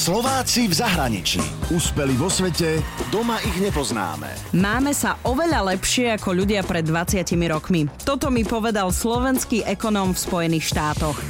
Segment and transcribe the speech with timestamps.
[0.00, 1.44] Slováci v zahraničí.
[1.68, 2.80] Úspeli vo svete,
[3.12, 4.32] doma ich nepoznáme.
[4.56, 7.20] Máme sa oveľa lepšie ako ľudia pred 20
[7.52, 7.84] rokmi.
[8.00, 11.20] Toto mi povedal slovenský ekonóm v Spojených štátoch.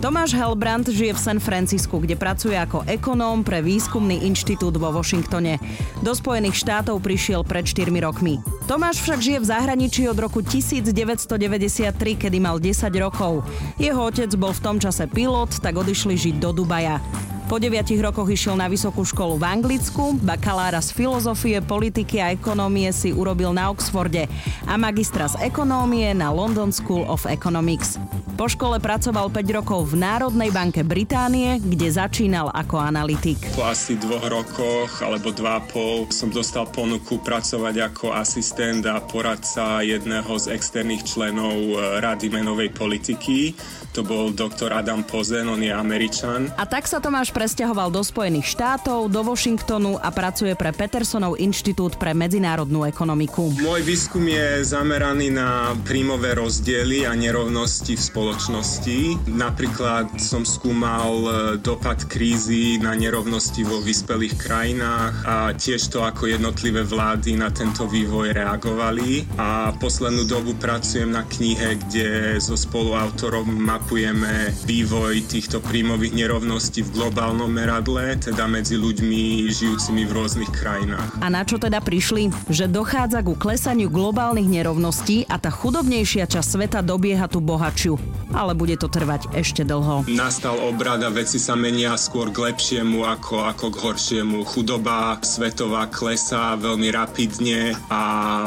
[0.00, 5.60] Tomáš Helbrand žije v San Francisku, kde pracuje ako ekonóm pre výskumný inštitút vo Washingtone.
[6.00, 8.40] Do Spojených štátov prišiel pred 4 rokmi.
[8.64, 13.44] Tomáš však žije v zahraničí od roku 1993, kedy mal 10 rokov.
[13.76, 17.04] Jeho otec bol v tom čase pilot, tak odišli žiť do Dubaja.
[17.44, 22.88] Po 9 rokoch išiel na vysokú školu v Anglicku, bakalára z filozofie, politiky a ekonómie
[22.88, 24.24] si urobil na Oxforde
[24.64, 28.00] a magistra z ekonómie na London School of Economics.
[28.34, 33.38] Po škole pracoval 5 rokov v Národnej banke Británie, kde začínal ako analytik.
[33.54, 39.84] Po asi dvoch rokoch alebo dva pol som dostal ponuku pracovať ako asistent a poradca
[39.84, 43.52] jedného z externých členov eh, Rady menovej politiky.
[43.94, 46.50] To bol doktor Adam Pozen, on je Američan.
[46.58, 51.98] A tak sa Tomáš presťahoval do Spojených štátov, do Washingtonu a pracuje pre Petersonov inštitút
[51.98, 53.50] pre medzinárodnú ekonomiku.
[53.58, 58.98] Môj výskum je zameraný na príjmové rozdiely a nerovnosti v spoločnosti.
[59.34, 66.30] Napríklad som skúmal e, dopad krízy na nerovnosti vo vyspelých krajinách a tiež to, ako
[66.30, 69.26] jednotlivé vlády na tento vývoj reagovali.
[69.42, 76.94] A poslednú dobu pracujem na knihe, kde so spoluautorom mapujeme vývoj týchto príjmových nerovností v
[76.94, 81.24] globálnom globálnom meradle, teda medzi ľuďmi žijúcimi v rôznych krajinách.
[81.24, 82.28] A na čo teda prišli?
[82.52, 87.96] Že dochádza ku klesaniu globálnych nerovností a tá chudobnejšia časť sveta dobieha tú bohačiu.
[88.36, 90.04] Ale bude to trvať ešte dlho.
[90.12, 94.44] Nastal obrad a veci sa menia skôr k lepšiemu ako, ako k horšiemu.
[94.44, 98.02] Chudoba svetová klesá veľmi rapidne a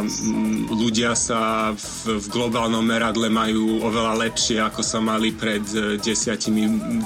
[0.06, 7.02] mm, ľudia sa v, v globálnom meradle majú oveľa lepšie, ako sa mali pred 10-20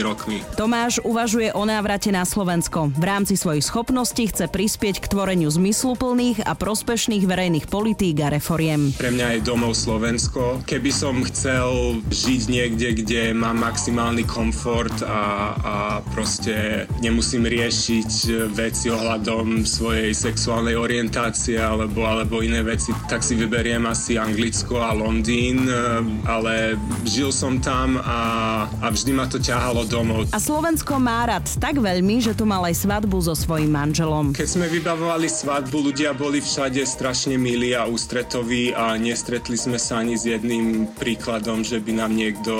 [0.00, 0.40] rokmi.
[0.56, 2.94] Tomáš uvažuje o návrate na Slovensko.
[2.94, 8.94] V rámci svojich schopností chce prispieť k tvoreniu zmysluplných a prospešných verejných politík a reforiem.
[8.96, 10.62] Pre mňa je domov Slovensko.
[10.64, 15.74] Keby som chcel žiť niekde, kde mám maximálny komfort a, a
[16.14, 18.10] proste nemusím riešiť
[18.54, 24.94] veci ohľadom svojej sexuálnej orientácie alebo, alebo iné veci, tak si vyberiem asi Anglicko a
[24.94, 25.66] Londýn,
[26.24, 28.20] ale žil som tam a,
[28.80, 30.30] a vždy ma to ťahalo domov.
[30.30, 34.36] A Slovensko Slovensko má rád tak veľmi, že tu mal aj svadbu so svojím manželom.
[34.36, 40.04] Keď sme vybavovali svadbu, ľudia boli všade strašne milí a ústretoví a nestretli sme sa
[40.04, 42.52] ani s jedným príkladom, že by nám niekto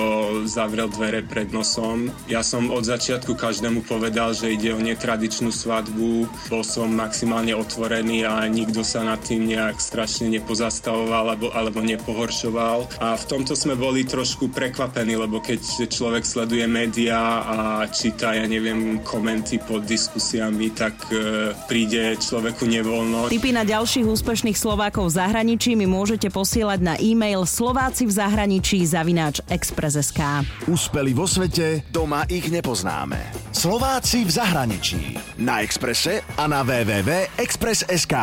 [0.49, 2.09] zavrel dvere pred nosom.
[2.25, 6.25] Ja som od začiatku každému povedal, že ide o netradičnú svadbu.
[6.49, 12.97] Bol som maximálne otvorený a nikto sa nad tým nejak strašne nepozastavoval alebo, alebo nepohoršoval.
[12.97, 17.57] A v tomto sme boli trošku prekvapení, lebo keď človek sleduje médiá a
[17.93, 23.27] číta číta, ja neviem, komenty pod diskusiami, tak e, príde človeku nevoľno.
[23.27, 28.79] Tipy na ďalších úspešných Slovákov v zahraničí mi môžete posielať na e-mail slováci v zahraničí
[28.87, 30.47] zavináč Express.sk.
[30.71, 33.19] Úspeli vo svete, doma ich nepoznáme.
[33.51, 35.19] Slováci v zahraničí.
[35.43, 38.15] Na Exprese a na www.express.sk.